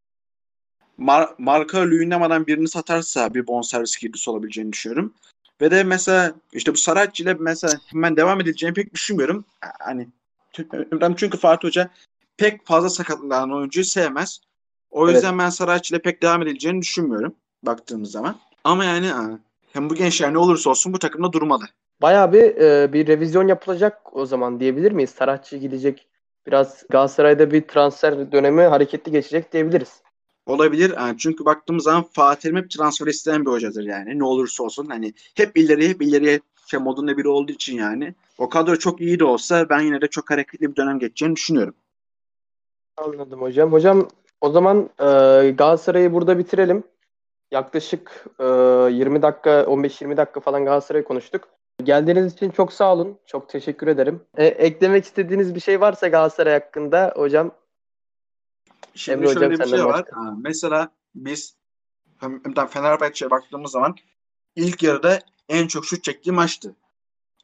mar- 0.99 1.33
marka 1.37 1.79
Luyendama'dan 1.81 2.47
birini 2.47 2.67
satarsa 2.67 3.33
bir 3.33 3.47
bonservis 3.47 3.97
girdisi 3.97 4.29
olabileceğini 4.29 4.71
düşünüyorum. 4.73 5.13
Ve 5.61 5.71
de 5.71 5.83
mesela 5.83 6.33
işte 6.53 6.73
bu 6.73 6.77
Saratçı 6.77 7.23
ile 7.23 7.33
mesela 7.33 7.73
hemen 7.85 8.17
devam 8.17 8.41
edileceğini 8.41 8.73
pek 8.73 8.93
düşünmüyorum. 8.93 9.45
Hani 9.79 10.07
çünkü- 11.15 11.37
Fatih 11.37 11.67
Hoca 11.67 11.89
pek 12.37 12.65
fazla 12.65 12.89
sakatlanan 12.89 13.51
oyuncuyu 13.53 13.85
sevmez. 13.85 14.41
O 14.91 15.05
Evet. 15.05 15.15
yüzden 15.15 15.39
ben 15.39 15.49
Saratçı 15.49 15.95
ile 15.95 16.01
pek 16.01 16.21
devam 16.21 16.41
edileceğini 16.41 16.81
düşünmüyorum 16.81 17.35
baktığımız 17.63 18.11
zaman. 18.11 18.35
Ama 18.63 18.85
yani 18.85 19.11
hem 19.73 19.89
bu 19.89 19.95
gençler 19.95 20.33
ne 20.33 20.37
olursa 20.37 20.69
olsun 20.69 20.93
bu 20.93 20.99
takımda 20.99 21.33
durmalı. 21.33 21.63
Bayağı 22.01 22.33
bir 22.33 22.41
e, 22.41 22.93
bir 22.93 23.07
revizyon 23.07 23.47
yapılacak 23.47 24.15
o 24.15 24.25
zaman 24.25 24.59
diyebilir 24.59 24.91
miyiz? 24.91 25.09
Saratçı 25.09 25.57
gidecek. 25.57 26.07
Biraz 26.47 26.83
Galatasaray'da 26.89 27.51
bir 27.51 27.61
transfer 27.61 28.31
dönemi 28.31 28.61
hareketli 28.61 29.11
geçecek 29.11 29.53
diyebiliriz. 29.53 30.01
Olabilir. 30.45 30.93
Yani 30.97 31.17
çünkü 31.17 31.45
baktığımız 31.45 31.83
zaman 31.83 32.03
Fatih 32.11 32.55
hep 32.55 32.71
transfer 32.71 33.07
isteyen 33.07 33.45
bir 33.45 33.51
hocadır 33.51 33.83
yani. 33.83 34.19
Ne 34.19 34.23
olursa 34.23 34.63
olsun 34.63 34.85
hani 34.85 35.13
hep 35.35 35.57
ileriye 35.57 35.89
hep 35.89 36.01
ileriye 36.01 36.39
şey 36.65 36.79
modunda 36.79 37.17
biri 37.17 37.27
olduğu 37.27 37.51
için 37.51 37.77
yani. 37.77 38.15
O 38.37 38.49
kadro 38.49 38.75
çok 38.75 39.01
iyi 39.01 39.19
de 39.19 39.23
olsa 39.23 39.69
ben 39.69 39.79
yine 39.79 40.01
de 40.01 40.07
çok 40.07 40.29
hareketli 40.29 40.71
bir 40.71 40.75
dönem 40.75 40.99
geçeceğini 40.99 41.35
düşünüyorum. 41.35 41.73
Anladım 42.97 43.41
hocam. 43.41 43.71
Hocam 43.71 44.07
o 44.41 44.49
zaman 44.49 44.89
e, 44.99 45.05
Galatasaray'ı 45.51 46.13
burada 46.13 46.37
bitirelim. 46.37 46.83
Yaklaşık 47.51 48.25
e, 48.39 48.43
20 48.43 49.21
dakika, 49.21 49.61
15-20 49.61 50.17
dakika 50.17 50.39
falan 50.39 50.65
Galatasaray'ı 50.65 51.03
konuştuk. 51.03 51.47
Geldiğiniz 51.83 52.33
için 52.33 52.51
çok 52.51 52.73
sağ 52.73 52.93
olun. 52.93 53.19
Çok 53.25 53.49
teşekkür 53.49 53.87
ederim. 53.87 54.21
E, 54.37 54.45
eklemek 54.45 55.05
istediğiniz 55.05 55.55
bir 55.55 55.59
şey 55.59 55.81
varsa 55.81 56.07
Galatasaray 56.07 56.53
hakkında 56.53 57.13
hocam 57.15 57.51
Şimdi 58.95 59.17
Emre 59.17 59.33
şöyle 59.33 59.45
hocam 59.45 59.59
bir 59.59 59.77
şey 59.77 59.85
var. 59.85 60.05
Ha, 60.11 60.33
mesela 60.43 60.91
biz 61.15 61.55
Fenerbahçe'ye 62.69 63.31
baktığımız 63.31 63.71
zaman 63.71 63.95
ilk 64.55 64.83
yarıda 64.83 65.19
en 65.49 65.67
çok 65.67 65.85
şut 65.85 66.03
çektiği 66.03 66.31
maçtı. 66.31 66.75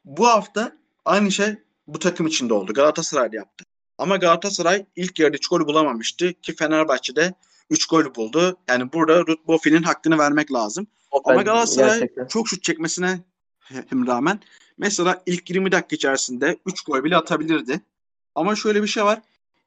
Bu 0.05 0.27
hafta 0.27 0.71
aynı 1.05 1.31
şey 1.31 1.55
bu 1.87 1.99
takım 1.99 2.27
içinde 2.27 2.53
oldu. 2.53 2.73
Galatasaray 2.73 3.29
yaptı. 3.31 3.65
Ama 3.97 4.17
Galatasaray 4.17 4.85
ilk 4.95 5.19
yarıda 5.19 5.37
3 5.37 5.47
gol 5.47 5.67
bulamamıştı 5.67 6.33
ki 6.33 6.55
Fenerbahçe'de 6.55 7.33
3 7.69 7.87
gol 7.87 8.15
buldu. 8.15 8.57
Yani 8.67 8.93
burada 8.93 9.19
Ruth 9.19 9.47
Bofi'nin 9.47 9.83
hakkını 9.83 10.17
vermek 10.17 10.53
lazım. 10.53 10.87
Ama 11.11 11.37
ben 11.37 11.45
Galatasaray 11.45 11.99
gerçekten 11.99 12.27
çok 12.27 12.47
şut 12.47 12.63
çekmesine 12.63 13.19
hem 13.69 14.07
rağmen 14.07 14.39
mesela 14.77 15.23
ilk 15.25 15.49
20 15.49 15.71
dakika 15.71 15.95
içerisinde 15.95 16.57
3 16.65 16.81
gol 16.81 17.03
bile 17.03 17.17
atabilirdi. 17.17 17.81
Ama 18.35 18.55
şöyle 18.55 18.83
bir 18.83 18.87
şey 18.87 19.03
var. 19.03 19.21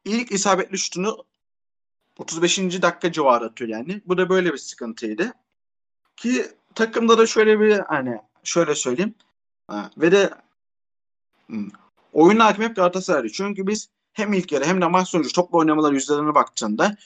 İlk 0.05 0.33
isabetli 0.33 0.79
şutunu 0.79 1.25
35. 2.19 2.59
dakika 2.59 3.13
civarı 3.13 3.45
atıyor 3.45 3.71
yani. 3.71 4.01
Bu 4.07 4.19
da 4.19 4.29
böyle 4.29 4.53
bir 4.53 4.59
sıkıntıydı. 4.59 5.33
Ki 6.17 6.47
takımda 6.75 7.19
da 7.19 7.27
şöyle 7.27 7.61
bir 7.61 7.79
hani 7.79 8.19
şöyle 8.45 8.75
söyleyeyim. 8.75 9.15
Ha, 9.69 9.91
ve 9.99 10.13
de 10.13 10.31
hmm, 11.47 11.69
oyun 12.13 12.39
hakimi 12.39 12.67
hep 12.67 12.77
Galatasaray'dı. 12.77 13.33
Çünkü 13.33 13.67
biz 13.67 13.89
hem 14.13 14.33
ilk 14.33 14.53
yarı 14.53 14.65
hem 14.65 14.81
de 14.81 14.87
maç 14.87 15.09
sonucu 15.09 15.33
topla 15.33 15.59
oynamalar 15.59 15.93
yüzdelerine 15.93 16.35
baktığında 16.35 16.97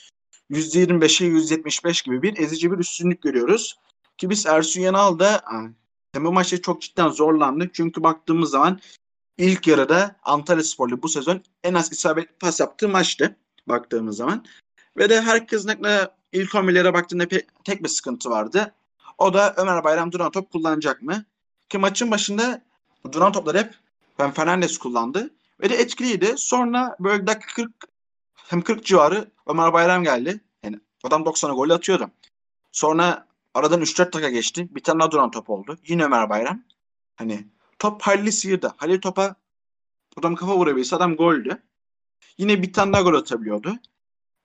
%25'e 0.51 1.27
%75 1.27 2.05
gibi 2.05 2.23
bir 2.23 2.39
ezici 2.39 2.73
bir 2.73 2.79
üstünlük 2.79 3.23
görüyoruz. 3.23 3.79
Ki 4.19 4.31
biz 4.31 4.47
Ersun 4.47 4.81
Yanal'da 4.81 5.41
ha, 5.45 5.61
hem 5.61 5.75
bu 6.21 6.33
maçta 6.33 6.63
çok 6.63 6.83
cidden 6.83 7.09
zorlandı. 7.09 7.71
Çünkü 7.73 8.03
baktığımız 8.03 8.51
zaman 8.51 8.81
ilk 9.39 9.67
yarıda 9.67 10.17
Antalya 10.23 10.65
Spor'la 10.65 11.03
bu 11.03 11.09
sezon 11.09 11.43
en 11.65 11.75
az 11.75 11.93
isabetli 11.93 12.35
pas 12.41 12.61
yaptığı 12.61 12.89
maçtı. 12.89 13.37
Baktığımız 13.69 14.17
zaman. 14.17 14.45
Ve 14.97 15.11
de 15.11 15.23
herkesin 15.23 15.69
aklına 15.69 16.11
ilk 16.33 16.51
11'lere 16.51 16.95
baktığında 16.95 17.25
tek 17.65 17.85
bir 17.85 17.89
sıkıntı 17.89 18.31
vardı. 18.31 18.75
O 19.19 19.35
da 19.35 19.55
Ömer 19.57 19.85
Bayram 19.85 20.13
duran 20.13 20.31
top 20.31 20.51
kullanacak 20.53 21.03
mı? 21.03 21.25
Ki 21.69 21.79
maçın 21.79 22.11
başında 22.11 22.63
duran 23.13 23.33
topları 23.33 23.59
hep 23.59 23.75
Ben 24.19 24.31
Fernandes 24.31 24.79
kullandı. 24.79 25.31
Ve 25.61 25.71
de 25.71 25.75
etkiliydi. 25.75 26.35
Sonra 26.37 26.97
böyle 27.01 27.27
dakika 27.27 27.55
40 27.55 27.73
hem 28.35 28.63
40 28.63 28.85
civarı 28.85 29.31
Ömer 29.47 29.73
Bayram 29.73 30.05
geldi. 30.05 30.41
Yani 30.63 30.81
adam 31.05 31.23
90'a 31.23 31.55
gol 31.55 31.71
atıyordu. 31.71 32.11
Sonra 32.73 33.27
aradan 33.55 33.81
3-4 33.81 33.99
dakika 33.99 34.29
geçti. 34.29 34.69
Bir 34.75 34.83
tane 34.83 35.01
daha 35.01 35.11
duran 35.11 35.31
top 35.31 35.51
oldu. 35.51 35.79
Yine 35.87 36.05
Ömer 36.05 36.31
Bayram. 36.31 36.63
Hani 37.17 37.45
top 37.79 38.03
Halil'i 38.03 38.33
sıyırdı. 38.33 38.73
Halil 38.77 39.01
topa 39.01 39.35
adam 40.17 40.35
kafa 40.35 40.57
vurabilse 40.57 40.97
adam 40.97 41.17
goldü. 41.17 41.63
Yine 42.39 42.63
bir 42.63 42.73
tane 42.73 42.93
daha 42.93 43.03
gol 43.03 43.15
atabiliyordu. 43.15 43.73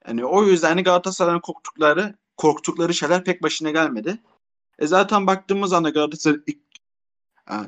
Yani 0.08 0.26
o 0.26 0.44
yüzden 0.44 0.70
hani 0.70 0.84
Galatasaray'ın 0.84 1.40
korktukları 1.40 2.16
korktukları 2.38 2.94
şeyler 2.94 3.24
pek 3.24 3.44
başına 3.44 3.72
gelmedi. 3.72 4.20
E 4.80 4.88
zaten 4.88 5.28
baktığımız 5.28 5.74
anda 5.74 5.90
Galatasaray 5.90 6.40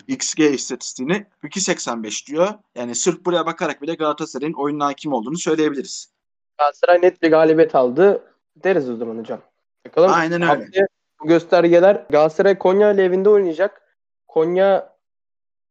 XG 0.07 0.39
istatistiğini 0.39 1.25
2.85 1.43 2.27
diyor. 2.27 2.49
Yani 2.75 2.95
sırf 2.95 3.25
buraya 3.25 3.45
bakarak 3.45 3.81
bile 3.81 3.95
Galatasaray'ın 3.95 4.53
oyunun 4.53 4.79
hakim 4.79 5.13
olduğunu 5.13 5.37
söyleyebiliriz. 5.37 6.11
Galatasaray 6.57 7.01
net 7.01 7.21
bir 7.21 7.29
galibiyet 7.29 7.75
aldı 7.75 8.23
deriz 8.55 8.89
o 8.89 8.95
zaman 8.95 9.17
hocam. 9.17 9.41
Bakalım 9.85 10.11
Aynen 10.13 10.41
öyle. 10.41 10.45
haftaya 10.45 10.87
bu 11.23 11.27
göstergeler 11.27 12.05
Galatasaray 12.09 12.57
Konya 12.57 12.91
ile 12.91 13.03
evinde 13.03 13.29
oynayacak. 13.29 13.81
Konya 14.27 14.93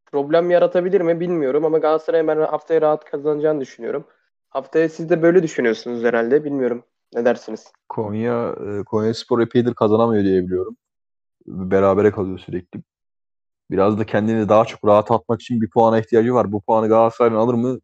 problem 0.06 0.50
yaratabilir 0.50 1.00
mi 1.00 1.20
bilmiyorum 1.20 1.64
ama 1.64 1.78
Galatasaray 1.78 2.26
ben 2.26 2.36
haftaya 2.36 2.82
rahat 2.82 3.04
kazanacağını 3.04 3.60
düşünüyorum. 3.60 4.04
Haftaya 4.48 4.88
siz 4.88 5.10
de 5.10 5.22
böyle 5.22 5.42
düşünüyorsunuz 5.42 6.04
herhalde. 6.04 6.44
Bilmiyorum. 6.44 6.84
Ne 7.14 7.24
dersiniz? 7.24 7.72
Konya 7.88 8.54
e, 8.66 8.84
Konya 8.84 9.14
Spor 9.14 9.40
epeydir 9.40 9.74
kazanamıyor 9.74 10.24
diye 10.24 10.42
biliyorum. 10.42 10.76
Berabere 11.46 12.10
kalıyor 12.10 12.38
sürekli. 12.38 12.82
Biraz 13.70 13.98
da 13.98 14.06
kendini 14.06 14.48
daha 14.48 14.64
çok 14.64 14.84
rahat 14.84 15.10
atmak 15.10 15.40
için 15.40 15.60
bir 15.60 15.70
puana 15.70 15.98
ihtiyacı 16.00 16.34
var. 16.34 16.52
Bu 16.52 16.60
puanı 16.60 16.88
Galatasaray'ın 16.88 17.36
alır 17.36 17.54
mı? 17.54 17.78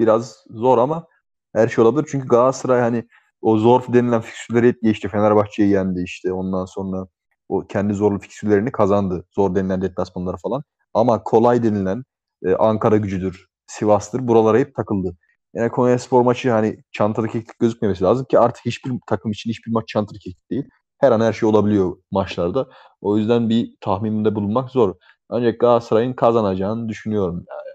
Biraz 0.00 0.44
zor 0.50 0.78
ama 0.78 1.06
her 1.52 1.68
şey 1.68 1.84
olabilir. 1.84 2.08
Çünkü 2.10 2.28
Galatasaray 2.28 2.80
hani 2.80 3.04
o 3.42 3.58
zor 3.58 3.82
denilen 3.88 4.20
fikstürleri 4.20 4.74
geçti. 4.82 5.08
Fenerbahçe'yi 5.08 5.70
yendi 5.70 6.02
işte. 6.02 6.32
Ondan 6.32 6.64
sonra 6.64 7.06
o 7.48 7.66
kendi 7.66 7.94
zorlu 7.94 8.18
fikstürlerini 8.18 8.72
kazandı. 8.72 9.24
Zor 9.34 9.54
denilen 9.54 9.82
deplasmanları 9.82 10.36
falan. 10.36 10.62
Ama 10.94 11.22
kolay 11.22 11.62
denilen 11.62 12.04
e, 12.44 12.54
Ankara 12.54 12.96
gücüdür, 12.96 13.46
Sivas'tır. 13.66 14.28
Buralara 14.28 14.58
hep 14.58 14.74
takıldı. 14.74 15.16
Yani 15.54 15.70
Konya 15.70 15.98
Spor 15.98 16.22
maçı 16.22 16.50
hani 16.50 16.82
çantada 16.92 17.28
keklik 17.28 17.58
gözükmemesi 17.58 18.04
lazım 18.04 18.26
ki 18.26 18.38
artık 18.38 18.66
hiçbir 18.66 18.92
takım 19.06 19.30
için 19.30 19.50
hiçbir 19.50 19.72
maç 19.72 19.88
çantada 19.88 20.18
keklik 20.18 20.50
değil. 20.50 20.64
Her 20.98 21.12
an 21.12 21.20
her 21.20 21.32
şey 21.32 21.48
olabiliyor 21.48 21.96
maçlarda. 22.10 22.68
O 23.00 23.18
yüzden 23.18 23.48
bir 23.48 23.76
tahmininde 23.80 24.34
bulunmak 24.34 24.70
zor. 24.70 24.94
Ancak 25.28 25.60
Galatasaray'ın 25.60 26.12
kazanacağını 26.12 26.88
düşünüyorum. 26.88 27.44
Yani. 27.48 27.72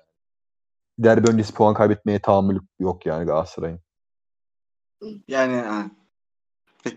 Derbi 1.00 1.32
öncesi 1.32 1.54
puan 1.54 1.74
kaybetmeye 1.74 2.20
tahammül 2.20 2.60
yok 2.80 3.06
yani 3.06 3.26
Galatasaray'ın. 3.26 3.80
Yani 5.27 5.56
ha, 5.56 5.86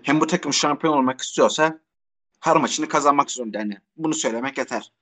hem 0.03 0.21
bu 0.21 0.27
takım 0.27 0.53
şampiyon 0.53 0.97
olmak 0.97 1.21
istiyorsa 1.21 1.79
her 2.41 2.57
maçını 2.57 2.89
kazanmak 2.89 3.31
zorunda. 3.31 3.59
Yani 3.59 3.77
bunu 3.97 4.15
söylemek 4.15 4.59
yeter. 4.59 4.93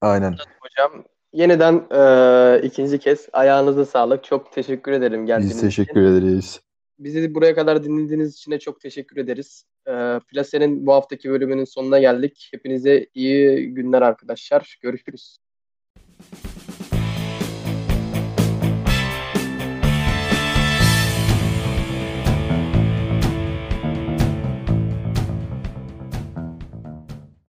Aynen. 0.00 0.36
Hocam 0.60 1.04
yeniden 1.32 1.86
e, 1.90 2.66
ikinci 2.66 2.98
kez 2.98 3.28
ayağınıza 3.32 3.84
sağlık. 3.84 4.24
Çok 4.24 4.52
teşekkür 4.52 4.92
ederim 4.92 5.26
geldiğiniz 5.26 5.54
Biz 5.54 5.60
teşekkür 5.60 6.00
için. 6.00 6.12
ederiz. 6.12 6.60
Bizi 6.98 7.34
buraya 7.34 7.54
kadar 7.54 7.84
dinlediğiniz 7.84 8.34
için 8.34 8.50
de 8.50 8.58
çok 8.58 8.80
teşekkür 8.80 9.16
ederiz. 9.16 9.64
E, 9.86 10.20
Plase'nin 10.28 10.86
bu 10.86 10.92
haftaki 10.92 11.30
bölümünün 11.30 11.64
sonuna 11.64 11.98
geldik. 11.98 12.48
Hepinize 12.52 13.06
iyi 13.14 13.74
günler 13.74 14.02
arkadaşlar. 14.02 14.78
Görüşürüz. 14.82 15.38